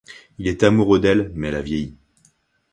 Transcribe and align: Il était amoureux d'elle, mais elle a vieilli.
Il 0.39 0.47
était 0.47 0.65
amoureux 0.65 0.99
d'elle, 0.99 1.31
mais 1.35 1.49
elle 1.49 1.55
a 1.57 1.61
vieilli. 1.61 1.95